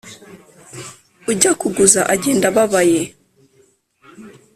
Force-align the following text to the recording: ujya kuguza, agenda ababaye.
ujya 1.31 1.51
kuguza, 1.61 2.01
agenda 2.13 2.45
ababaye. 2.51 3.01